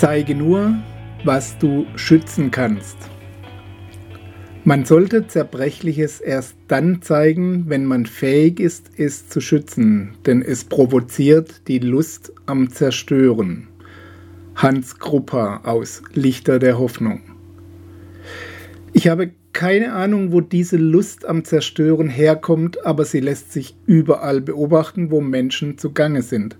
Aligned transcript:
Zeige 0.00 0.34
nur, 0.34 0.76
was 1.24 1.58
du 1.58 1.84
schützen 1.94 2.50
kannst. 2.50 2.96
Man 4.64 4.86
sollte 4.86 5.26
Zerbrechliches 5.26 6.22
erst 6.22 6.56
dann 6.68 7.02
zeigen, 7.02 7.66
wenn 7.68 7.84
man 7.84 8.06
fähig 8.06 8.60
ist, 8.60 8.92
es 8.96 9.28
zu 9.28 9.42
schützen, 9.42 10.14
denn 10.24 10.40
es 10.40 10.64
provoziert 10.64 11.68
die 11.68 11.80
Lust 11.80 12.32
am 12.46 12.70
Zerstören. 12.70 13.68
Hans 14.54 14.98
Krupper 14.98 15.60
aus 15.64 16.02
Lichter 16.14 16.58
der 16.58 16.78
Hoffnung. 16.78 17.20
Ich 18.94 19.06
habe 19.06 19.32
keine 19.52 19.92
Ahnung, 19.92 20.32
wo 20.32 20.40
diese 20.40 20.78
Lust 20.78 21.26
am 21.26 21.44
Zerstören 21.44 22.08
herkommt, 22.08 22.86
aber 22.86 23.04
sie 23.04 23.20
lässt 23.20 23.52
sich 23.52 23.76
überall 23.84 24.40
beobachten, 24.40 25.10
wo 25.10 25.20
Menschen 25.20 25.76
zugange 25.76 26.22
sind. 26.22 26.56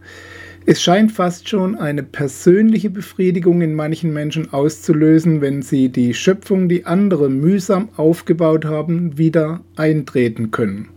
Es 0.72 0.80
scheint 0.80 1.10
fast 1.10 1.48
schon 1.48 1.74
eine 1.74 2.04
persönliche 2.04 2.90
Befriedigung 2.90 3.60
in 3.60 3.74
manchen 3.74 4.12
Menschen 4.12 4.52
auszulösen, 4.52 5.40
wenn 5.40 5.62
sie 5.62 5.88
die 5.88 6.14
Schöpfung, 6.14 6.68
die 6.68 6.86
andere 6.86 7.28
mühsam 7.28 7.88
aufgebaut 7.96 8.64
haben, 8.64 9.18
wieder 9.18 9.64
eintreten 9.74 10.52
können. 10.52 10.88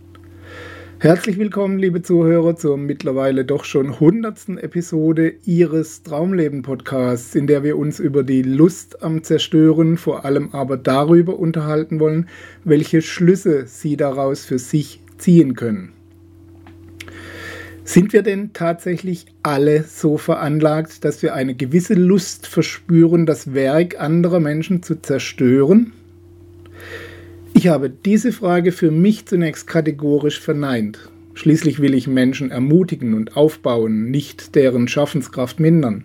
Herzlich 1.00 1.40
willkommen, 1.40 1.80
liebe 1.80 2.02
Zuhörer, 2.02 2.54
zur 2.54 2.76
mittlerweile 2.76 3.44
doch 3.44 3.64
schon 3.64 3.98
hundertsten 3.98 4.58
Episode 4.58 5.34
Ihres 5.44 6.04
Traumleben-Podcasts, 6.04 7.34
in 7.34 7.48
der 7.48 7.64
wir 7.64 7.76
uns 7.76 7.98
über 7.98 8.22
die 8.22 8.42
Lust 8.42 9.02
am 9.02 9.24
Zerstören, 9.24 9.96
vor 9.96 10.24
allem 10.24 10.50
aber 10.52 10.76
darüber 10.76 11.36
unterhalten 11.36 11.98
wollen, 11.98 12.28
welche 12.62 13.02
Schlüsse 13.02 13.66
Sie 13.66 13.96
daraus 13.96 14.44
für 14.44 14.60
sich 14.60 15.00
ziehen 15.18 15.56
können. 15.56 15.94
Sind 17.86 18.14
wir 18.14 18.22
denn 18.22 18.54
tatsächlich 18.54 19.26
alle 19.42 19.84
so 19.84 20.16
veranlagt, 20.16 21.04
dass 21.04 21.22
wir 21.22 21.34
eine 21.34 21.54
gewisse 21.54 21.92
Lust 21.92 22.46
verspüren, 22.46 23.26
das 23.26 23.52
Werk 23.52 24.00
anderer 24.00 24.40
Menschen 24.40 24.82
zu 24.82 25.00
zerstören? 25.00 25.92
Ich 27.52 27.68
habe 27.68 27.90
diese 27.90 28.32
Frage 28.32 28.72
für 28.72 28.90
mich 28.90 29.26
zunächst 29.26 29.66
kategorisch 29.66 30.40
verneint. 30.40 31.10
Schließlich 31.34 31.80
will 31.80 31.94
ich 31.94 32.06
Menschen 32.06 32.50
ermutigen 32.50 33.12
und 33.12 33.36
aufbauen, 33.36 34.10
nicht 34.10 34.54
deren 34.54 34.88
Schaffenskraft 34.88 35.60
mindern. 35.60 36.04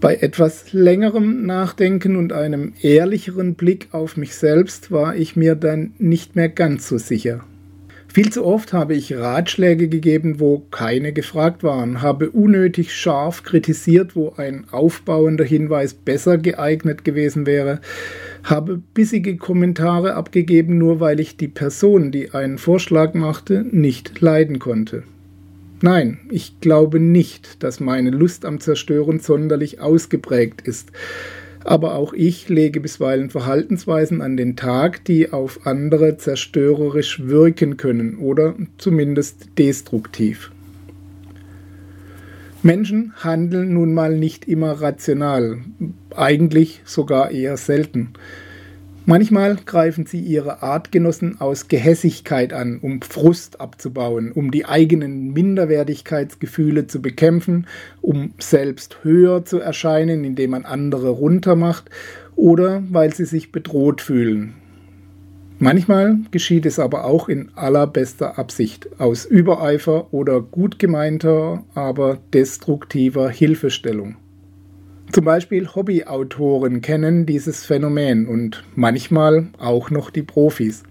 Bei 0.00 0.16
etwas 0.16 0.72
längerem 0.72 1.46
Nachdenken 1.46 2.16
und 2.16 2.32
einem 2.32 2.72
ehrlicheren 2.82 3.54
Blick 3.54 3.88
auf 3.92 4.16
mich 4.16 4.34
selbst 4.34 4.90
war 4.90 5.14
ich 5.14 5.36
mir 5.36 5.54
dann 5.54 5.92
nicht 5.98 6.34
mehr 6.34 6.48
ganz 6.48 6.88
so 6.88 6.98
sicher. 6.98 7.44
Viel 8.12 8.28
zu 8.28 8.44
oft 8.44 8.74
habe 8.74 8.92
ich 8.92 9.16
Ratschläge 9.16 9.88
gegeben, 9.88 10.38
wo 10.38 10.58
keine 10.70 11.14
gefragt 11.14 11.62
waren, 11.62 12.02
habe 12.02 12.28
unnötig 12.28 12.92
scharf 12.92 13.42
kritisiert, 13.42 14.14
wo 14.14 14.34
ein 14.36 14.66
aufbauender 14.70 15.46
Hinweis 15.46 15.94
besser 15.94 16.36
geeignet 16.36 17.06
gewesen 17.06 17.46
wäre, 17.46 17.80
habe 18.44 18.82
bissige 18.92 19.38
Kommentare 19.38 20.12
abgegeben, 20.12 20.76
nur 20.76 21.00
weil 21.00 21.20
ich 21.20 21.38
die 21.38 21.48
Person, 21.48 22.10
die 22.10 22.32
einen 22.32 22.58
Vorschlag 22.58 23.14
machte, 23.14 23.64
nicht 23.70 24.20
leiden 24.20 24.58
konnte. 24.58 25.04
Nein, 25.80 26.18
ich 26.30 26.60
glaube 26.60 27.00
nicht, 27.00 27.62
dass 27.62 27.80
meine 27.80 28.10
Lust 28.10 28.44
am 28.44 28.60
Zerstören 28.60 29.20
sonderlich 29.20 29.80
ausgeprägt 29.80 30.60
ist 30.60 30.92
aber 31.64 31.94
auch 31.94 32.12
ich 32.12 32.48
lege 32.48 32.80
bisweilen 32.80 33.30
Verhaltensweisen 33.30 34.20
an 34.20 34.36
den 34.36 34.56
Tag, 34.56 35.04
die 35.04 35.32
auf 35.32 35.66
andere 35.66 36.16
zerstörerisch 36.16 37.26
wirken 37.26 37.76
können 37.76 38.18
oder 38.18 38.54
zumindest 38.78 39.46
destruktiv. 39.58 40.50
Menschen 42.62 43.12
handeln 43.16 43.74
nun 43.74 43.92
mal 43.92 44.16
nicht 44.16 44.46
immer 44.46 44.72
rational, 44.72 45.58
eigentlich 46.14 46.80
sogar 46.84 47.32
eher 47.32 47.56
selten. 47.56 48.10
Manchmal 49.04 49.56
greifen 49.56 50.06
sie 50.06 50.20
ihre 50.20 50.62
Artgenossen 50.62 51.40
aus 51.40 51.66
Gehässigkeit 51.66 52.52
an, 52.52 52.78
um 52.80 53.02
Frust 53.02 53.60
abzubauen, 53.60 54.30
um 54.30 54.52
die 54.52 54.64
eigenen 54.64 55.32
Minderwertigkeitsgefühle 55.32 56.86
zu 56.86 57.02
bekämpfen, 57.02 57.66
um 58.00 58.32
selbst 58.38 58.98
höher 59.02 59.44
zu 59.44 59.58
erscheinen, 59.58 60.22
indem 60.22 60.50
man 60.50 60.64
andere 60.64 61.08
runtermacht, 61.08 61.90
oder 62.36 62.84
weil 62.90 63.12
sie 63.12 63.24
sich 63.24 63.50
bedroht 63.50 64.00
fühlen. 64.00 64.54
Manchmal 65.58 66.18
geschieht 66.30 66.64
es 66.64 66.78
aber 66.78 67.04
auch 67.04 67.28
in 67.28 67.50
allerbester 67.56 68.38
Absicht, 68.38 68.88
aus 69.00 69.24
Übereifer 69.24 70.14
oder 70.14 70.40
gut 70.40 70.78
gemeinter, 70.78 71.64
aber 71.74 72.18
destruktiver 72.32 73.30
Hilfestellung. 73.30 74.16
Zum 75.12 75.26
Beispiel 75.26 75.68
Hobbyautoren 75.68 76.80
kennen 76.80 77.26
dieses 77.26 77.66
Phänomen 77.66 78.26
und 78.26 78.64
manchmal 78.74 79.48
auch 79.58 79.90
noch 79.90 80.08
die 80.08 80.22
Profis. 80.22 80.84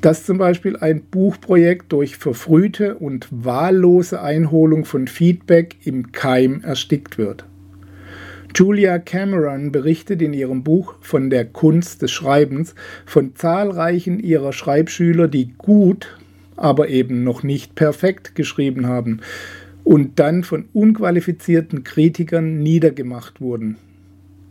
Dass 0.00 0.24
zum 0.24 0.38
Beispiel 0.38 0.76
ein 0.76 1.02
Buchprojekt 1.02 1.90
durch 1.90 2.16
verfrühte 2.16 2.94
und 2.94 3.26
wahllose 3.32 4.22
Einholung 4.22 4.84
von 4.84 5.08
Feedback 5.08 5.78
im 5.84 6.12
Keim 6.12 6.60
erstickt 6.62 7.18
wird. 7.18 7.44
Julia 8.54 9.00
Cameron 9.00 9.72
berichtet 9.72 10.22
in 10.22 10.32
ihrem 10.32 10.62
Buch 10.62 10.94
von 11.00 11.28
der 11.28 11.44
Kunst 11.44 12.02
des 12.02 12.12
Schreibens 12.12 12.76
von 13.04 13.34
zahlreichen 13.34 14.20
ihrer 14.20 14.52
Schreibschüler, 14.52 15.26
die 15.26 15.54
gut, 15.58 16.16
aber 16.56 16.88
eben 16.88 17.24
noch 17.24 17.42
nicht 17.42 17.74
perfekt 17.74 18.36
geschrieben 18.36 18.86
haben 18.86 19.20
und 19.84 20.18
dann 20.18 20.44
von 20.44 20.66
unqualifizierten 20.72 21.84
Kritikern 21.84 22.62
niedergemacht 22.62 23.40
wurden. 23.40 23.76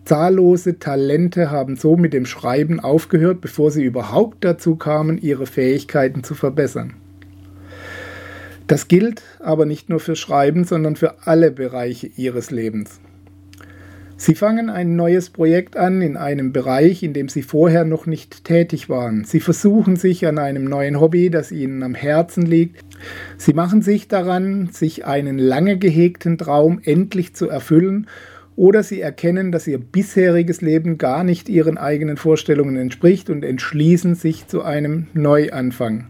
Zahllose 0.05 0.79
Talente 0.79 1.51
haben 1.51 1.75
so 1.75 1.95
mit 1.95 2.13
dem 2.13 2.25
Schreiben 2.25 2.79
aufgehört, 2.79 3.41
bevor 3.41 3.69
sie 3.69 3.83
überhaupt 3.83 4.43
dazu 4.43 4.75
kamen, 4.75 5.19
ihre 5.19 5.45
Fähigkeiten 5.45 6.23
zu 6.23 6.33
verbessern. 6.33 6.95
Das 8.65 8.87
gilt 8.87 9.23
aber 9.39 9.65
nicht 9.65 9.89
nur 9.89 9.99
für 9.99 10.15
Schreiben, 10.15 10.63
sondern 10.63 10.95
für 10.95 11.27
alle 11.27 11.51
Bereiche 11.51 12.07
ihres 12.07 12.51
Lebens. 12.51 12.99
Sie 14.21 14.35
fangen 14.35 14.69
ein 14.69 14.97
neues 14.97 15.29
Projekt 15.29 15.77
an 15.77 16.01
in 16.01 16.17
einem 16.17 16.51
Bereich, 16.51 17.03
in 17.03 17.13
dem 17.13 17.29
Sie 17.29 17.41
vorher 17.41 17.85
noch 17.85 18.05
nicht 18.05 18.43
tätig 18.43 18.89
waren. 18.89 19.23
Sie 19.23 19.39
versuchen 19.39 19.95
sich 19.95 20.27
an 20.27 20.37
einem 20.37 20.65
neuen 20.65 20.99
Hobby, 20.99 21.29
das 21.29 21.53
Ihnen 21.53 21.83
am 21.83 21.95
Herzen 21.95 22.45
liegt. 22.45 22.83
Sie 23.37 23.53
machen 23.53 23.81
sich 23.81 24.09
daran, 24.09 24.67
sich 24.73 25.05
einen 25.05 25.37
lange 25.37 25.77
gehegten 25.77 26.37
Traum 26.37 26.81
endlich 26.83 27.33
zu 27.33 27.47
erfüllen 27.47 28.07
oder 28.57 28.83
Sie 28.83 28.99
erkennen, 28.99 29.53
dass 29.53 29.67
Ihr 29.67 29.77
bisheriges 29.77 30.59
Leben 30.59 30.97
gar 30.97 31.23
nicht 31.23 31.47
Ihren 31.47 31.77
eigenen 31.77 32.17
Vorstellungen 32.17 32.75
entspricht 32.75 33.29
und 33.29 33.45
entschließen 33.45 34.15
sich 34.15 34.47
zu 34.47 34.63
einem 34.63 35.07
Neuanfang. 35.13 36.07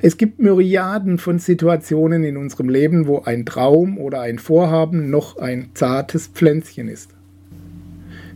Es 0.00 0.16
gibt 0.16 0.38
Myriaden 0.38 1.18
von 1.18 1.40
Situationen 1.40 2.22
in 2.22 2.36
unserem 2.36 2.68
Leben, 2.68 3.08
wo 3.08 3.22
ein 3.22 3.44
Traum 3.44 3.98
oder 3.98 4.20
ein 4.20 4.38
Vorhaben 4.38 5.10
noch 5.10 5.38
ein 5.38 5.70
zartes 5.74 6.28
Pflänzchen 6.28 6.86
ist. 6.86 7.10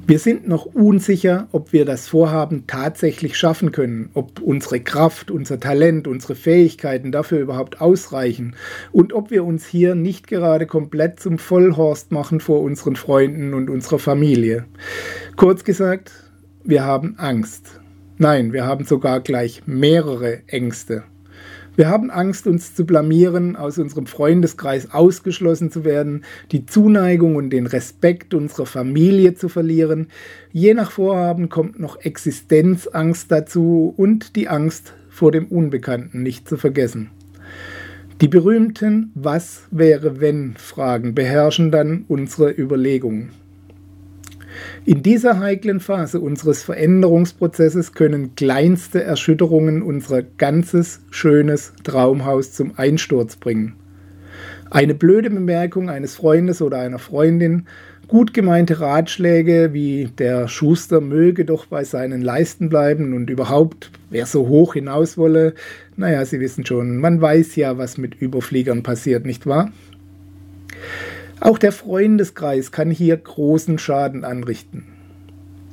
Wir 0.08 0.20
sind 0.20 0.46
noch 0.46 0.66
unsicher, 0.66 1.48
ob 1.50 1.72
wir 1.72 1.84
das 1.84 2.06
Vorhaben 2.06 2.68
tatsächlich 2.68 3.36
schaffen 3.36 3.72
können, 3.72 4.10
ob 4.14 4.40
unsere 4.40 4.78
Kraft, 4.78 5.32
unser 5.32 5.58
Talent, 5.58 6.06
unsere 6.06 6.36
Fähigkeiten 6.36 7.10
dafür 7.10 7.40
überhaupt 7.40 7.80
ausreichen 7.80 8.54
und 8.92 9.12
ob 9.12 9.32
wir 9.32 9.44
uns 9.44 9.66
hier 9.66 9.96
nicht 9.96 10.28
gerade 10.28 10.66
komplett 10.66 11.18
zum 11.18 11.38
Vollhorst 11.38 12.12
machen 12.12 12.38
vor 12.38 12.60
unseren 12.60 12.94
Freunden 12.94 13.52
und 13.52 13.68
unserer 13.68 13.98
Familie. 13.98 14.66
Kurz 15.34 15.64
gesagt, 15.64 16.12
wir 16.62 16.84
haben 16.84 17.16
Angst. 17.18 17.80
Nein, 18.16 18.52
wir 18.52 18.64
haben 18.64 18.84
sogar 18.84 19.18
gleich 19.18 19.64
mehrere 19.66 20.46
Ängste. 20.46 21.02
Wir 21.76 21.88
haben 21.88 22.10
Angst, 22.10 22.46
uns 22.46 22.74
zu 22.74 22.86
blamieren, 22.86 23.54
aus 23.54 23.78
unserem 23.78 24.06
Freundeskreis 24.06 24.92
ausgeschlossen 24.92 25.70
zu 25.70 25.84
werden, 25.84 26.24
die 26.50 26.64
Zuneigung 26.64 27.36
und 27.36 27.50
den 27.50 27.66
Respekt 27.66 28.32
unserer 28.32 28.64
Familie 28.64 29.34
zu 29.34 29.50
verlieren. 29.50 30.08
Je 30.52 30.72
nach 30.72 30.90
Vorhaben 30.90 31.50
kommt 31.50 31.78
noch 31.78 32.00
Existenzangst 32.00 33.30
dazu 33.30 33.92
und 33.94 34.36
die 34.36 34.48
Angst 34.48 34.94
vor 35.10 35.32
dem 35.32 35.46
Unbekannten 35.46 36.22
nicht 36.22 36.48
zu 36.48 36.56
vergessen. 36.56 37.10
Die 38.22 38.28
berühmten 38.28 39.12
Was 39.14 39.64
wäre 39.70 40.20
wenn 40.20 40.54
Fragen 40.56 41.14
beherrschen 41.14 41.70
dann 41.70 42.06
unsere 42.08 42.50
Überlegungen. 42.50 43.32
In 44.86 45.02
dieser 45.02 45.40
heiklen 45.40 45.80
Phase 45.80 46.20
unseres 46.20 46.62
Veränderungsprozesses 46.62 47.92
können 47.94 48.36
kleinste 48.36 49.02
Erschütterungen 49.02 49.82
unser 49.82 50.22
ganzes 50.22 51.00
schönes 51.10 51.72
Traumhaus 51.82 52.52
zum 52.52 52.78
Einsturz 52.78 53.34
bringen. 53.34 53.74
Eine 54.70 54.94
blöde 54.94 55.28
Bemerkung 55.28 55.90
eines 55.90 56.14
Freundes 56.14 56.62
oder 56.62 56.78
einer 56.78 57.00
Freundin, 57.00 57.66
gut 58.06 58.32
gemeinte 58.32 58.78
Ratschläge 58.78 59.72
wie 59.72 60.08
der 60.18 60.46
Schuster 60.46 61.00
möge 61.00 61.44
doch 61.44 61.66
bei 61.66 61.82
seinen 61.82 62.22
Leisten 62.22 62.68
bleiben 62.68 63.12
und 63.12 63.28
überhaupt, 63.28 63.90
wer 64.10 64.24
so 64.24 64.46
hoch 64.46 64.74
hinaus 64.74 65.18
wolle, 65.18 65.54
naja, 65.96 66.24
Sie 66.24 66.38
wissen 66.38 66.64
schon, 66.64 66.98
man 66.98 67.20
weiß 67.20 67.56
ja, 67.56 67.76
was 67.76 67.98
mit 67.98 68.14
Überfliegern 68.14 68.84
passiert, 68.84 69.26
nicht 69.26 69.46
wahr? 69.46 69.72
Auch 71.40 71.58
der 71.58 71.72
Freundeskreis 71.72 72.72
kann 72.72 72.90
hier 72.90 73.16
großen 73.16 73.78
Schaden 73.78 74.24
anrichten. 74.24 74.84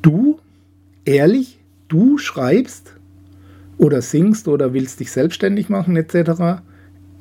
Du? 0.02 0.40
Ehrlich? 1.06 1.60
Du 1.88 2.18
schreibst? 2.18 2.94
Oder 3.78 4.02
singst 4.02 4.48
oder 4.48 4.74
willst 4.74 5.00
dich 5.00 5.12
selbstständig 5.12 5.70
machen 5.70 5.96
etc.? 5.96 6.62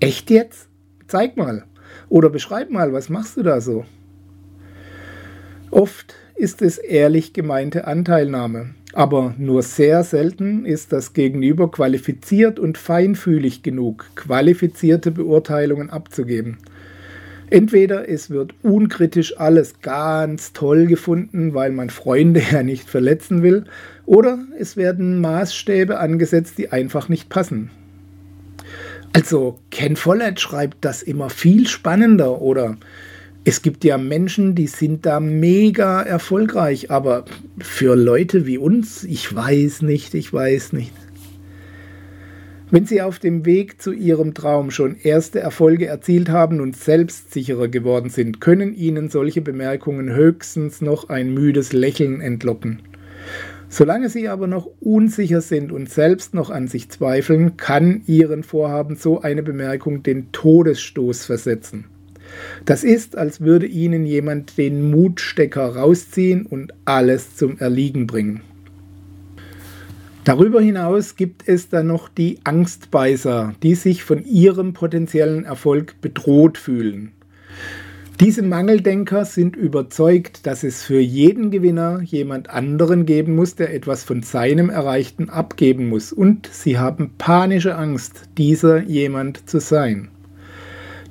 Echt 0.01 0.31
jetzt? 0.31 0.69
Zeig 1.07 1.37
mal. 1.37 1.65
Oder 2.09 2.31
beschreib 2.31 2.71
mal, 2.71 2.93
was 2.93 3.09
machst 3.09 3.37
du 3.37 3.43
da 3.43 3.61
so? 3.61 3.85
Oft 5.71 6.15
ist 6.35 6.61
es 6.61 6.79
ehrlich 6.79 7.33
gemeinte 7.33 7.87
Anteilnahme, 7.87 8.75
aber 8.93 9.35
nur 9.39 9.63
sehr 9.63 10.03
selten 10.05 10.67
ist 10.67 10.93
das 10.93 11.13
Gegenüber 11.13 11.71
qualifiziert 11.71 12.59
und 12.59 12.77
feinfühlig 12.77 13.63
genug, 13.63 14.07
qualifizierte 14.15 15.13
Beurteilungen 15.13 15.91
abzugeben. 15.91 16.59
Entweder 17.53 18.09
es 18.09 18.31
wird 18.31 18.55
unkritisch 18.63 19.39
alles 19.39 19.75
ganz 19.83 20.55
toll 20.55 20.87
gefunden, 20.87 21.53
weil 21.53 21.71
man 21.71 21.91
Freunde 21.91 22.41
ja 22.51 22.63
nicht 22.63 22.89
verletzen 22.89 23.43
will, 23.43 23.65
oder 24.07 24.39
es 24.59 24.79
werden 24.79 25.21
Maßstäbe 25.21 25.99
angesetzt, 25.99 26.55
die 26.57 26.73
einfach 26.73 27.11
nicht 27.11 27.29
passen. 27.29 27.71
Also 29.13 29.59
Ken 29.71 29.97
Follett 29.97 30.41
schreibt 30.41 30.79
das 30.83 31.03
immer 31.03 31.29
viel 31.29 31.69
spannender 31.69 32.41
oder 32.41 32.79
es 33.45 33.61
gibt 33.61 33.85
ja 33.85 33.99
Menschen, 33.99 34.55
die 34.55 34.67
sind 34.67 35.05
da 35.05 35.21
mega 35.21 36.01
erfolgreich, 36.01 36.91
aber 36.91 37.27
für 37.59 37.95
Leute 37.97 38.47
wie 38.47 38.57
uns, 38.57 39.05
ich 39.05 39.35
weiß 39.35 39.83
nicht, 39.83 40.15
ich 40.15 40.33
weiß 40.33 40.73
nicht. 40.73 40.95
Wenn 42.73 42.87
Sie 42.87 43.03
auf 43.03 43.19
dem 43.19 43.45
Weg 43.45 43.83
zu 43.83 43.93
Ihrem 43.93 44.33
Traum 44.33 44.71
schon 44.71 44.97
erste 44.97 45.41
Erfolge 45.41 45.89
erzielt 45.89 46.31
haben 46.31 46.63
und 46.63 46.75
selbstsicherer 46.75 47.69
geworden 47.69 48.09
sind, 48.09 48.41
können 48.41 48.73
Ihnen 48.73 49.11
solche 49.11 49.43
Bemerkungen 49.43 50.15
höchstens 50.15 50.81
noch 50.81 51.11
ein 51.11 51.35
müdes 51.35 51.75
Lächeln 51.75 52.23
entlocken. 52.23 52.81
Solange 53.69 54.09
Sie 54.09 54.27
aber 54.27 54.47
noch 54.47 54.71
unsicher 54.81 55.43
sind 55.43 55.71
und 55.71 55.91
selbst 55.91 56.33
noch 56.33 56.49
an 56.49 56.67
sich 56.67 56.89
zweifeln, 56.89 57.59
kann 57.59 58.01
Ihren 58.07 58.43
Vorhaben 58.43 58.97
so 58.97 59.21
eine 59.21 59.43
Bemerkung 59.43 60.03
den 60.03 60.33
Todesstoß 60.33 61.27
versetzen. 61.27 61.85
Das 62.65 62.85
ist, 62.85 63.19
als 63.19 63.43
würde 63.43 63.67
Ihnen 63.67 64.07
jemand 64.07 64.57
den 64.57 64.91
Mutstecker 64.91 65.77
rausziehen 65.77 66.47
und 66.47 66.73
alles 66.87 67.37
zum 67.37 67.59
Erliegen 67.59 68.07
bringen. 68.07 68.41
Darüber 70.25 70.61
hinaus 70.61 71.17
gibt 71.17 71.49
es 71.49 71.69
dann 71.69 71.89
noch 71.89 72.09
die 72.09 72.39
Angstbeißer, 72.45 73.55
die 73.61 73.75
sich 73.75 74.05
von 74.05 74.25
ihrem 74.25 74.73
potenziellen 74.73 75.45
Erfolg 75.45 76.01
bedroht 76.01 76.59
fühlen. 76.59 77.11
Diese 78.21 78.43
Mangeldenker 78.43 79.25
sind 79.25 79.57
überzeugt, 79.57 80.47
dass 80.47 80.63
es 80.63 80.85
für 80.85 81.01
jeden 81.01 81.51
Gewinner 81.51 82.03
jemand 82.03 82.51
anderen 82.51 83.05
geben 83.05 83.35
muss, 83.35 83.57
der 83.57 83.75
etwas 83.75 84.05
von 84.05 84.23
seinem 84.23 84.71
Erreichten 84.71 85.29
abgeben 85.29 85.89
muss. 85.89 86.13
Und 86.13 86.47
sie 86.47 86.79
haben 86.79 87.15
panische 87.19 87.75
Angst, 87.75 88.29
dieser 88.39 88.81
jemand 88.83 89.51
zu 89.51 89.59
sein. 89.59 90.09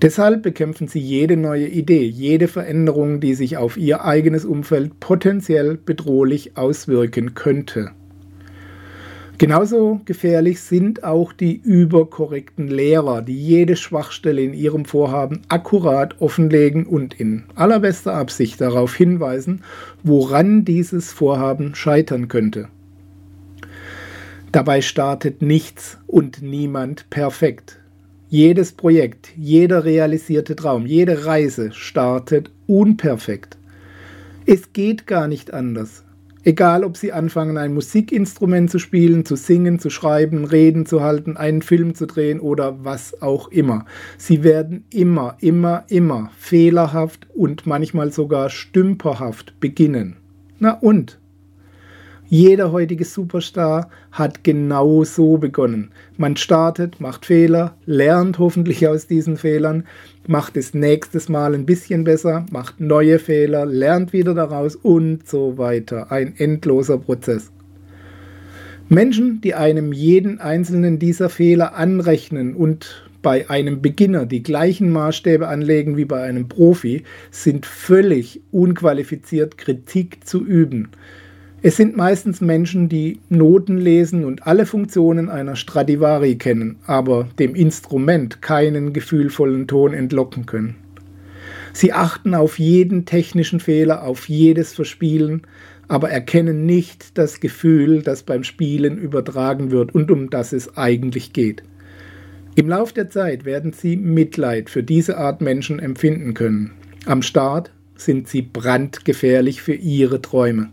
Deshalb 0.02 0.42
bekämpfen 0.42 0.88
sie 0.88 1.00
jede 1.00 1.36
neue 1.36 1.68
Idee, 1.68 2.06
jede 2.06 2.48
Veränderung, 2.48 3.20
die 3.20 3.34
sich 3.34 3.58
auf 3.58 3.76
ihr 3.76 4.06
eigenes 4.06 4.46
Umfeld 4.46 5.02
potenziell 5.02 5.78
bedrohlich 5.78 6.56
auswirken 6.56 7.34
könnte. 7.34 7.92
Genauso 9.42 10.02
gefährlich 10.06 10.62
sind 10.62 11.04
auch 11.04 11.34
die 11.34 11.56
überkorrekten 11.56 12.68
Lehrer, 12.68 13.24
die 13.24 13.36
jede 13.36 13.76
Schwachstelle 13.76 14.44
in 14.44 14.54
ihrem 14.54 14.86
Vorhaben 14.86 15.42
akkurat 15.48 16.22
offenlegen 16.22 16.86
und 16.86 17.20
in 17.20 17.46
allerbester 17.56 18.14
Absicht 18.14 18.62
darauf 18.62 18.94
hinweisen, 18.94 19.64
woran 20.04 20.64
dieses 20.64 21.12
Vorhaben 21.12 21.74
scheitern 21.74 22.28
könnte. 22.28 22.68
Dabei 24.52 24.84
startet 24.84 25.42
nichts 25.42 25.98
und 26.06 26.44
niemand 26.44 27.10
perfekt. 27.10 27.80
Jedes 28.30 28.74
Projekt, 28.74 29.30
jeder 29.36 29.86
realisierte 29.86 30.56
Traum, 30.56 30.86
jede 30.86 31.26
Reise 31.26 31.72
startet 31.72 32.52
unperfekt. 32.68 33.58
Es 34.46 34.72
geht 34.72 35.08
gar 35.08 35.28
nicht 35.28 35.52
anders. 35.52 36.04
Egal, 36.44 36.84
ob 36.84 36.98
sie 36.98 37.14
anfangen, 37.14 37.58
ein 37.58 37.74
Musikinstrument 37.74 38.72
zu 38.72 38.80
spielen, 38.80 39.26
zu 39.26 39.36
singen, 39.36 39.78
zu 39.78 39.92
schreiben, 39.92 40.44
Reden 40.44 40.88
zu 40.88 41.04
halten, 41.04 41.38
einen 41.38 41.62
Film 41.62 41.94
zu 41.94 42.08
drehen 42.08 42.40
oder 42.40 42.84
was 42.84 43.22
auch 43.22 43.50
immer. 43.50 43.86
Sie 44.18 44.44
werden 44.44 44.86
immer, 44.92 45.38
immer, 45.40 45.84
immer 45.88 46.32
fehlerhaft 46.38 47.28
und 47.36 47.68
manchmal 47.68 48.12
sogar 48.12 48.50
stümperhaft 48.50 49.60
beginnen. 49.60 50.18
Na 50.58 50.74
und? 50.74 51.21
Jeder 52.34 52.72
heutige 52.72 53.04
Superstar 53.04 53.90
hat 54.14 54.46
genau 54.46 55.04
so 55.04 55.36
begonnen. 55.36 55.92
Man 56.16 56.38
startet, 56.38 57.02
macht 57.02 57.26
Fehler, 57.26 57.76
lernt 57.86 58.40
hoffentlich 58.40 58.88
aus 58.88 59.06
diesen 59.06 59.36
Fehlern, 59.36 59.84
macht 60.28 60.56
es 60.56 60.74
nächstes 60.74 61.28
Mal 61.28 61.54
ein 61.54 61.66
bisschen 61.66 62.06
besser, 62.06 62.46
macht 62.50 62.80
neue 62.80 63.20
Fehler, 63.20 63.66
lernt 63.66 64.14
wieder 64.14 64.34
daraus 64.34 64.78
und 64.78 65.28
so 65.28 65.58
weiter. 65.58 66.10
Ein 66.10 66.34
endloser 66.38 67.00
Prozess. 67.00 67.52
Menschen, 68.88 69.42
die 69.42 69.54
einem 69.54 69.92
jeden 69.92 70.40
einzelnen 70.40 71.00
dieser 71.00 71.28
Fehler 71.28 71.76
anrechnen 71.76 72.56
und 72.56 73.12
bei 73.22 73.50
einem 73.50 73.82
Beginner 73.82 74.26
die 74.26 74.42
gleichen 74.42 74.90
Maßstäbe 74.90 75.50
anlegen 75.50 75.98
wie 75.98 76.06
bei 76.06 76.24
einem 76.24 76.48
Profi, 76.48 77.04
sind 77.30 77.66
völlig 77.66 78.40
unqualifiziert 78.52 79.58
Kritik 79.58 80.26
zu 80.26 80.46
üben. 80.46 80.92
Es 81.64 81.78
sind 81.78 81.96
meistens 81.96 82.42
Menschen, 82.42 82.90
die 82.90 83.20
Noten 83.30 83.78
lesen 83.78 84.26
und 84.26 84.48
alle 84.48 84.66
Funktionen 84.66 85.30
einer 85.30 85.56
Stradivari 85.56 86.36
kennen, 86.36 86.78
aber 86.88 87.28
dem 87.38 87.54
Instrument 87.54 88.42
keinen 88.42 88.94
gefühlvollen 88.94 89.68
Ton 89.68 89.94
entlocken 89.94 90.48
können. 90.48 90.76
Sie 91.72 91.94
achten 91.94 92.34
auf 92.34 92.58
jeden 92.58 93.06
technischen 93.06 93.60
Fehler, 93.60 94.04
auf 94.04 94.28
jedes 94.28 94.74
Verspielen, 94.74 95.44
aber 95.88 96.10
erkennen 96.10 96.66
nicht 96.66 97.16
das 97.20 97.40
Gefühl, 97.40 98.02
das 98.02 98.24
beim 98.24 98.44
Spielen 98.44 98.98
übertragen 98.98 99.70
wird 99.70 99.94
und 99.94 100.10
um 100.10 100.32
das 100.32 100.54
es 100.54 100.78
eigentlich 100.78 101.32
geht. 101.32 101.62
Im 102.56 102.70
Lauf 102.70 102.92
der 102.92 103.12
Zeit 103.12 103.46
werden 103.46 103.72
Sie 103.72 103.98
Mitleid 103.98 104.72
für 104.72 104.82
diese 104.82 105.18
Art 105.18 105.42
Menschen 105.42 105.78
empfinden 105.78 106.34
können. 106.34 106.72
Am 107.06 107.22
Start 107.22 107.72
sind 107.96 108.28
sie 108.28 108.42
brandgefährlich 108.42 109.62
für 109.62 109.76
Ihre 109.76 110.22
Träume. 110.22 110.70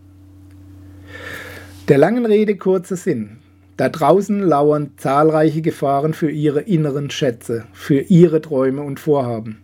Der 1.89 1.97
langen 1.97 2.27
Rede 2.27 2.55
kurzer 2.59 2.97
Sinn. 2.97 3.39
Da 3.79 3.89
draußen 3.89 4.41
lauern 4.41 4.91
zahlreiche 4.99 5.63
Gefahren 5.63 6.13
für 6.13 6.31
Ihre 6.31 6.61
inneren 6.61 7.09
Schätze, 7.09 7.65
für 7.73 8.01
Ihre 8.01 8.43
Träume 8.43 8.83
und 8.83 9.01
Vorhaben. 9.01 9.63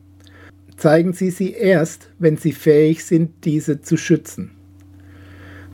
Zeigen 0.78 1.12
Sie 1.12 1.30
sie 1.30 1.52
erst, 1.52 2.08
wenn 2.18 2.38
Sie 2.38 2.52
fähig 2.52 3.04
sind, 3.04 3.44
diese 3.44 3.82
zu 3.82 3.98
schützen. 3.98 4.52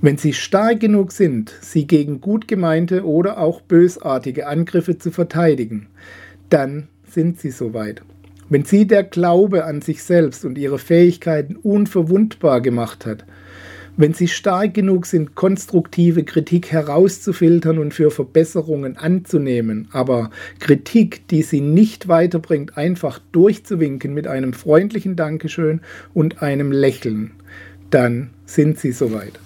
Wenn 0.01 0.17
Sie 0.17 0.33
stark 0.33 0.81
genug 0.81 1.13
sind, 1.13 1.55
sie 1.61 1.87
gegen 1.87 2.21
gut 2.21 2.49
gemeinte 2.49 3.07
oder 3.07 3.39
auch 3.39 3.61
bösartige 3.61 4.49
Angriffe 4.49 4.99
zu 4.99 5.13
verteidigen, 5.13 5.87
dann 6.49 6.89
sind 7.09 7.39
Sie 7.39 7.53
soweit. 7.53 8.03
Wenn 8.49 8.65
Sie 8.65 8.89
der 8.89 9.05
Glaube 9.05 9.67
an 9.67 9.83
sich 9.83 10.03
selbst 10.03 10.45
und 10.45 10.59
Ihre 10.59 10.81
Fähigkeiten 10.81 11.55
unverwundbar 11.55 12.61
gemacht 12.61 13.07
hat, 13.07 13.25
wenn 14.01 14.15
sie 14.15 14.29
stark 14.29 14.73
genug 14.73 15.05
sind, 15.07 15.35
konstruktive 15.35 16.25
Kritik 16.25 16.73
herauszufiltern 16.73 17.79
und 17.79 17.93
für 17.93 18.11
Verbesserungen 18.11 18.97
anzunehmen, 18.97 19.89
aber 19.93 20.31
Kritik, 20.59 21.29
die 21.29 21.43
sie 21.43 21.61
nicht 21.61 22.09
weiterbringt, 22.09 22.77
einfach 22.79 23.21
durchzuwinken 23.33 24.15
mit 24.15 24.27
einem 24.27 24.55
freundlichen 24.55 25.17
Dankeschön 25.17 25.83
und 26.15 26.43
einem 26.43 26.73
Lächeln, 26.73 27.33
dann 27.91 28.31
sind 28.47 28.79
sie 28.79 28.93
soweit. 28.93 29.39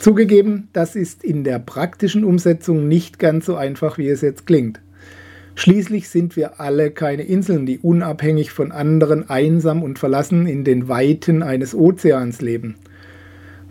Zugegeben, 0.00 0.68
das 0.72 0.96
ist 0.96 1.24
in 1.24 1.44
der 1.44 1.58
praktischen 1.58 2.24
Umsetzung 2.24 2.88
nicht 2.88 3.18
ganz 3.18 3.46
so 3.46 3.56
einfach, 3.56 3.98
wie 3.98 4.08
es 4.08 4.22
jetzt 4.22 4.46
klingt. 4.46 4.80
Schließlich 5.58 6.08
sind 6.08 6.36
wir 6.36 6.60
alle 6.60 6.92
keine 6.92 7.24
Inseln, 7.24 7.66
die 7.66 7.80
unabhängig 7.80 8.52
von 8.52 8.70
anderen 8.70 9.28
einsam 9.28 9.82
und 9.82 9.98
verlassen 9.98 10.46
in 10.46 10.62
den 10.62 10.86
Weiten 10.86 11.42
eines 11.42 11.74
Ozeans 11.74 12.40
leben. 12.40 12.76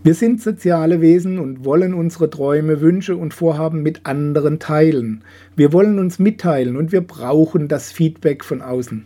Wir 0.03 0.13
sind 0.13 0.41
soziale 0.41 0.99
Wesen 0.99 1.39
und 1.39 1.63
wollen 1.63 1.93
unsere 1.93 2.29
Träume, 2.29 2.81
Wünsche 2.81 3.15
und 3.15 3.33
Vorhaben 3.33 3.83
mit 3.83 4.05
anderen 4.05 4.59
teilen. 4.59 5.23
Wir 5.55 5.71
wollen 5.71 5.97
uns 5.97 6.19
mitteilen 6.19 6.75
und 6.75 6.91
wir 6.91 6.99
brauchen 6.99 7.69
das 7.69 7.89
Feedback 7.89 8.43
von 8.43 8.61
außen. 8.61 9.05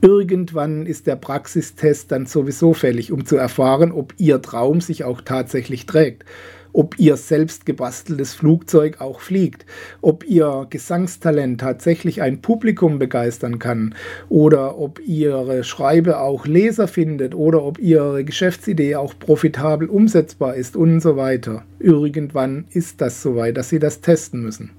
Irgendwann 0.00 0.86
ist 0.86 1.06
der 1.06 1.16
Praxistest 1.16 2.10
dann 2.10 2.24
sowieso 2.24 2.72
fällig, 2.72 3.12
um 3.12 3.26
zu 3.26 3.36
erfahren, 3.36 3.92
ob 3.92 4.14
Ihr 4.16 4.40
Traum 4.40 4.80
sich 4.80 5.04
auch 5.04 5.20
tatsächlich 5.20 5.84
trägt 5.84 6.24
ob 6.72 6.98
ihr 6.98 7.16
selbst 7.16 7.66
gebasteltes 7.66 8.34
Flugzeug 8.34 9.00
auch 9.00 9.20
fliegt, 9.20 9.66
ob 10.00 10.24
ihr 10.24 10.66
Gesangstalent 10.70 11.60
tatsächlich 11.60 12.22
ein 12.22 12.40
Publikum 12.40 12.98
begeistern 12.98 13.58
kann 13.58 13.94
oder 14.28 14.78
ob 14.78 15.00
ihre 15.06 15.64
Schreibe 15.64 16.20
auch 16.20 16.46
Leser 16.46 16.88
findet 16.88 17.34
oder 17.34 17.62
ob 17.62 17.78
ihre 17.78 18.24
Geschäftsidee 18.24 18.96
auch 18.96 19.14
profitabel 19.18 19.88
umsetzbar 19.88 20.54
ist 20.54 20.76
und 20.76 21.00
so 21.00 21.16
weiter. 21.16 21.64
Irgendwann 21.78 22.66
ist 22.70 23.00
das 23.00 23.22
soweit, 23.22 23.56
dass 23.56 23.68
sie 23.68 23.78
das 23.78 24.00
testen 24.00 24.42
müssen. 24.42 24.70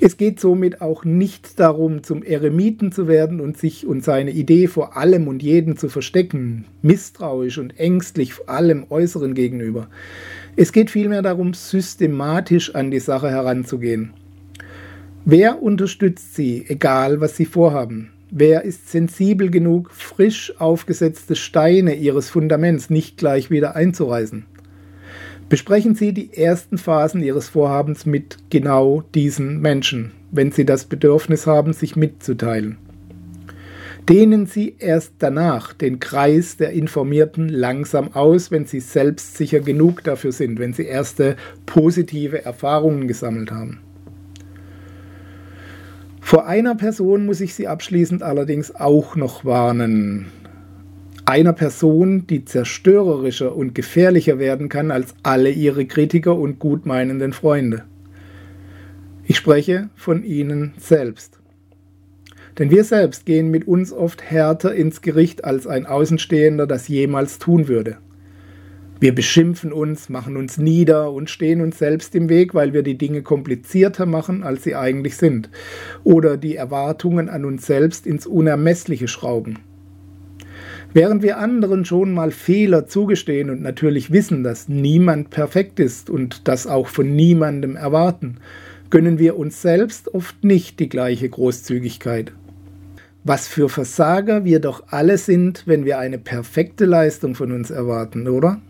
Es 0.00 0.16
geht 0.16 0.40
somit 0.40 0.80
auch 0.80 1.04
nicht 1.04 1.60
darum, 1.60 2.02
zum 2.02 2.24
Eremiten 2.24 2.90
zu 2.90 3.06
werden 3.06 3.40
und 3.40 3.56
sich 3.56 3.86
und 3.86 4.02
seine 4.02 4.32
Idee 4.32 4.66
vor 4.66 4.96
allem 4.96 5.28
und 5.28 5.42
jedem 5.42 5.76
zu 5.76 5.88
verstecken, 5.88 6.64
misstrauisch 6.82 7.58
und 7.58 7.78
ängstlich 7.78 8.34
allem 8.46 8.86
Äußeren 8.90 9.34
gegenüber. 9.34 9.88
Es 10.56 10.70
geht 10.72 10.90
vielmehr 10.90 11.22
darum, 11.22 11.52
systematisch 11.52 12.74
an 12.74 12.90
die 12.90 13.00
Sache 13.00 13.30
heranzugehen. 13.30 14.12
Wer 15.24 15.62
unterstützt 15.62 16.34
Sie, 16.36 16.64
egal 16.68 17.20
was 17.20 17.36
Sie 17.36 17.46
vorhaben? 17.46 18.12
Wer 18.30 18.62
ist 18.62 18.90
sensibel 18.90 19.50
genug, 19.50 19.90
frisch 19.90 20.54
aufgesetzte 20.58 21.34
Steine 21.34 21.94
Ihres 21.94 22.30
Fundaments 22.30 22.90
nicht 22.90 23.16
gleich 23.16 23.50
wieder 23.50 23.74
einzureißen? 23.74 24.44
Besprechen 25.48 25.94
Sie 25.94 26.12
die 26.12 26.32
ersten 26.36 26.78
Phasen 26.78 27.22
Ihres 27.22 27.48
Vorhabens 27.48 28.06
mit 28.06 28.38
genau 28.50 29.02
diesen 29.14 29.60
Menschen, 29.60 30.12
wenn 30.30 30.52
Sie 30.52 30.64
das 30.64 30.84
Bedürfnis 30.84 31.46
haben, 31.46 31.72
sich 31.72 31.96
mitzuteilen 31.96 32.78
dehnen 34.08 34.46
Sie 34.46 34.76
erst 34.78 35.14
danach 35.18 35.72
den 35.72 35.98
Kreis 35.98 36.56
der 36.56 36.70
Informierten 36.70 37.48
langsam 37.48 38.12
aus, 38.12 38.50
wenn 38.50 38.66
Sie 38.66 38.80
selbstsicher 38.80 39.60
genug 39.60 40.04
dafür 40.04 40.32
sind, 40.32 40.58
wenn 40.58 40.72
Sie 40.72 40.84
erste 40.84 41.36
positive 41.66 42.44
Erfahrungen 42.44 43.08
gesammelt 43.08 43.50
haben. 43.50 43.80
Vor 46.20 46.46
einer 46.46 46.74
Person 46.74 47.26
muss 47.26 47.40
ich 47.40 47.54
Sie 47.54 47.68
abschließend 47.68 48.22
allerdings 48.22 48.74
auch 48.74 49.16
noch 49.16 49.44
warnen. 49.44 50.26
Einer 51.26 51.52
Person, 51.52 52.26
die 52.26 52.44
zerstörerischer 52.44 53.54
und 53.56 53.74
gefährlicher 53.74 54.38
werden 54.38 54.68
kann 54.68 54.90
als 54.90 55.14
alle 55.22 55.50
ihre 55.50 55.86
Kritiker 55.86 56.36
und 56.36 56.58
gutmeinenden 56.58 57.32
Freunde. 57.32 57.84
Ich 59.26 59.38
spreche 59.38 59.88
von 59.94 60.22
Ihnen 60.22 60.74
selbst. 60.76 61.38
Denn 62.58 62.70
wir 62.70 62.84
selbst 62.84 63.26
gehen 63.26 63.50
mit 63.50 63.66
uns 63.66 63.92
oft 63.92 64.22
härter 64.22 64.74
ins 64.74 65.02
Gericht, 65.02 65.44
als 65.44 65.66
ein 65.66 65.86
Außenstehender 65.86 66.66
das 66.66 66.86
jemals 66.86 67.38
tun 67.38 67.66
würde. 67.66 67.98
Wir 69.00 69.14
beschimpfen 69.14 69.72
uns, 69.72 70.08
machen 70.08 70.36
uns 70.36 70.56
nieder 70.56 71.12
und 71.12 71.28
stehen 71.28 71.60
uns 71.60 71.78
selbst 71.78 72.14
im 72.14 72.28
Weg, 72.28 72.54
weil 72.54 72.72
wir 72.72 72.82
die 72.82 72.96
Dinge 72.96 73.22
komplizierter 73.22 74.06
machen, 74.06 74.44
als 74.44 74.62
sie 74.62 74.76
eigentlich 74.76 75.16
sind, 75.16 75.50
oder 76.04 76.36
die 76.36 76.54
Erwartungen 76.54 77.28
an 77.28 77.44
uns 77.44 77.66
selbst 77.66 78.06
ins 78.06 78.24
Unermessliche 78.26 79.08
schrauben. 79.08 79.58
Während 80.92 81.24
wir 81.24 81.38
anderen 81.38 81.84
schon 81.84 82.14
mal 82.14 82.30
Fehler 82.30 82.86
zugestehen 82.86 83.50
und 83.50 83.60
natürlich 83.60 84.12
wissen, 84.12 84.44
dass 84.44 84.68
niemand 84.68 85.30
perfekt 85.30 85.80
ist 85.80 86.08
und 86.08 86.46
das 86.46 86.68
auch 86.68 86.86
von 86.86 87.16
niemandem 87.16 87.74
erwarten, 87.74 88.36
gönnen 88.90 89.18
wir 89.18 89.36
uns 89.36 89.60
selbst 89.60 90.14
oft 90.14 90.44
nicht 90.44 90.78
die 90.78 90.88
gleiche 90.88 91.28
Großzügigkeit. 91.28 92.32
Was 93.26 93.48
für 93.48 93.70
Versager 93.70 94.44
wir 94.44 94.60
doch 94.60 94.84
alle 94.88 95.16
sind, 95.16 95.66
wenn 95.66 95.86
wir 95.86 95.98
eine 95.98 96.18
perfekte 96.18 96.84
Leistung 96.84 97.34
von 97.34 97.52
uns 97.52 97.70
erwarten, 97.70 98.28
oder? 98.28 98.60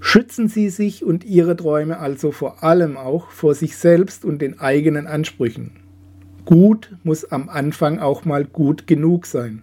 Schützen 0.00 0.48
Sie 0.48 0.70
sich 0.70 1.04
und 1.04 1.24
Ihre 1.24 1.54
Träume 1.56 1.98
also 1.98 2.32
vor 2.32 2.64
allem 2.64 2.96
auch 2.96 3.30
vor 3.30 3.54
sich 3.54 3.76
selbst 3.76 4.24
und 4.24 4.40
den 4.40 4.60
eigenen 4.60 5.06
Ansprüchen. 5.06 5.72
Gut 6.46 6.96
muss 7.02 7.30
am 7.30 7.50
Anfang 7.50 7.98
auch 7.98 8.24
mal 8.24 8.46
gut 8.46 8.86
genug 8.86 9.26
sein. 9.26 9.60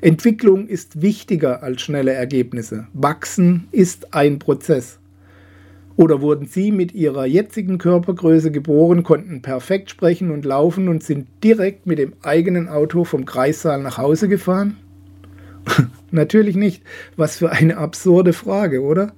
Entwicklung 0.00 0.66
ist 0.66 1.00
wichtiger 1.00 1.62
als 1.62 1.80
schnelle 1.80 2.12
Ergebnisse. 2.12 2.88
Wachsen 2.92 3.68
ist 3.70 4.14
ein 4.14 4.40
Prozess. 4.40 4.98
Oder 6.02 6.20
wurden 6.20 6.46
sie 6.46 6.72
mit 6.72 6.94
ihrer 6.94 7.26
jetzigen 7.26 7.78
Körpergröße 7.78 8.50
geboren, 8.50 9.04
konnten 9.04 9.40
perfekt 9.40 9.88
sprechen 9.88 10.32
und 10.32 10.44
laufen 10.44 10.88
und 10.88 11.04
sind 11.04 11.28
direkt 11.44 11.86
mit 11.86 12.00
dem 12.00 12.14
eigenen 12.22 12.66
Auto 12.66 13.04
vom 13.04 13.24
Kreissaal 13.24 13.80
nach 13.80 13.98
Hause 13.98 14.28
gefahren? 14.28 14.78
Natürlich 16.10 16.56
nicht. 16.56 16.82
Was 17.14 17.36
für 17.36 17.52
eine 17.52 17.76
absurde 17.76 18.32
Frage, 18.32 18.82
oder? 18.82 19.12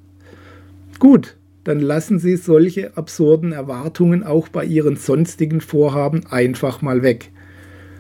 Gut, 0.99 1.39
dann 1.65 1.81
lassen 1.81 2.19
Sie 2.19 2.37
solche 2.37 2.95
absurden 2.99 3.53
Erwartungen 3.53 4.23
auch 4.23 4.49
bei 4.49 4.67
Ihren 4.67 4.97
sonstigen 4.97 5.63
Vorhaben 5.63 6.27
einfach 6.27 6.83
mal 6.83 7.03
weg. 7.03 7.31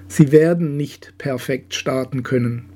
Sie 0.09 0.31
werden 0.31 0.77
nicht 0.77 1.15
perfekt 1.17 1.73
starten 1.73 2.23
können. 2.23 2.67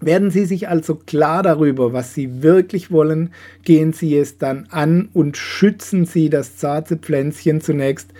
Werden 0.00 0.30
Sie 0.30 0.44
sich 0.44 0.68
also 0.68 0.94
klar 0.94 1.42
darüber, 1.42 1.92
was 1.94 2.12
Sie 2.12 2.42
wirklich 2.42 2.90
wollen, 2.90 3.30
gehen 3.64 3.94
Sie 3.94 4.16
es 4.16 4.36
dann 4.36 4.66
an 4.70 5.08
und 5.14 5.38
schützen 5.38 6.04
Sie 6.04 6.28
das 6.28 6.56
zarte 6.56 6.96
Pflänzchen 6.98 7.62
zunächst, 7.62 8.12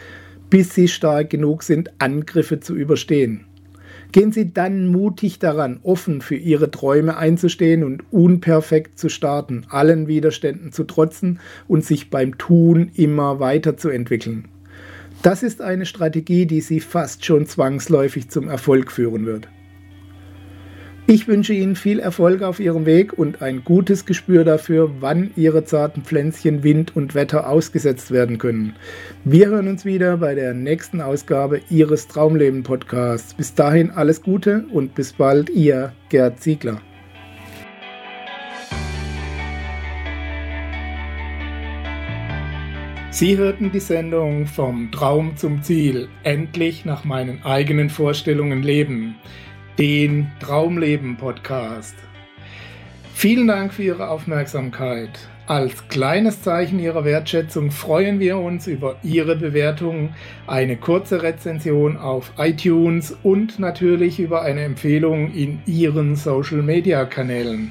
bis 0.49 0.75
Sie 0.75 0.89
stark 0.89 1.29
genug 1.29 1.63
sind, 1.63 1.91
Angriffe 1.99 2.61
zu 2.61 2.75
überstehen. 2.75 3.45
Gehen 4.13 4.33
Sie 4.33 4.55
dann 4.55 4.87
mutig 4.87 5.39
daran, 5.39 5.81
offen 5.83 6.23
für 6.23 6.37
Ihre 6.37 6.71
Träume 6.71 7.19
einzustehen 7.19 7.85
und 7.85 8.05
unperfekt 8.11 8.99
zu 8.99 9.11
starten, 9.11 9.67
allen 9.69 10.07
Widerständen 10.07 10.73
zu 10.73 10.85
trotzen 10.85 11.41
und 11.69 11.85
sich 11.85 12.09
beim 12.09 12.39
Tun 12.39 12.91
immer 12.95 13.39
weiterzuentwickeln. 13.41 14.47
Das 15.23 15.43
ist 15.43 15.61
eine 15.61 15.85
Strategie, 15.85 16.47
die 16.47 16.63
Sie 16.63 16.81
fast 16.81 17.27
schon 17.27 17.47
zwangsläufig 17.47 18.31
zum 18.31 18.49
Erfolg 18.49 18.91
führen 18.93 19.27
wird. 19.27 19.49
Ich 21.09 21.29
wünsche 21.29 21.53
Ihnen 21.53 21.77
viel 21.77 22.01
Erfolg 22.01 22.43
auf 22.43 22.59
Ihrem 22.59 22.85
Weg 22.85 23.17
und 23.17 23.41
ein 23.41 23.63
gutes 23.63 24.07
Gespür 24.07 24.43
dafür, 24.43 24.91
wann 24.99 25.31
Ihre 25.37 25.65
zarten 25.65 26.03
Pflänzchen 26.03 26.65
Wind 26.65 26.97
und 26.97 27.15
Wetter 27.15 27.49
ausgesetzt 27.49 28.11
werden 28.11 28.39
können. 28.39 28.75
Wir 29.23 29.47
hören 29.47 29.69
uns 29.69 29.85
wieder 29.85 30.17
bei 30.17 30.35
der 30.35 30.53
nächsten 30.53 31.01
Ausgabe 31.01 31.61
Ihres 31.71 32.09
Traumleben 32.09 32.65
Podcasts. 32.65 33.35
Bis 33.35 33.55
dahin 33.55 33.93
alles 33.93 34.21
Gute 34.21 34.65
und 34.73 34.97
bis 34.97 35.13
bald, 35.13 35.49
Ihr 35.51 35.93
Gerd 36.09 36.41
Ziegler. 36.41 36.81
Sie 43.13 43.37
hörten 43.37 43.71
die 43.71 43.81
Sendung 43.81 44.47
Vom 44.47 44.91
Traum 44.91 45.37
zum 45.37 45.63
Ziel, 45.63 46.09
endlich 46.25 46.85
nach 46.85 47.05
meinen 47.05 47.45
eigenen 47.45 47.91
Vorstellungen 47.91 48.65
leben 48.65 49.15
den 49.79 50.31
Traumleben 50.41 51.17
Podcast. 51.17 51.95
Vielen 53.15 53.47
Dank 53.47 53.75
für 53.75 53.83
Ihre 53.83 54.09
Aufmerksamkeit. 54.09 55.11
Als 55.47 55.89
kleines 55.89 56.41
Zeichen 56.43 56.79
Ihrer 56.79 57.05
Wertschätzung 57.05 57.71
freuen 57.71 58.19
wir 58.19 58.39
uns 58.39 58.67
über 58.67 58.97
Ihre 59.03 59.37
Bewertung, 59.37 60.15
eine 60.47 60.77
kurze 60.77 61.23
Rezension 61.23 61.99
auf 61.99 62.33
iTunes 62.39 63.17
und 63.23 63.59
natürlich 63.59 64.19
über 64.19 64.43
eine 64.43 64.63
Empfehlung 64.63 65.33
in 65.33 65.61
Ihren 65.67 66.17
Social-Media-Kanälen. 66.17 67.71